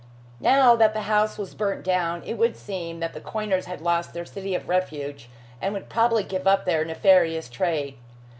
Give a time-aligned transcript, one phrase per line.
[0.39, 4.15] Now that the house was burnt down, it would seem that the coiners had lost
[4.15, 5.29] their city of refuge,
[5.61, 7.97] and would probably give up their nefarious trade.